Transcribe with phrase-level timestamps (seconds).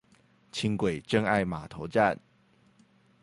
[0.51, 2.19] 輕軌真愛碼頭站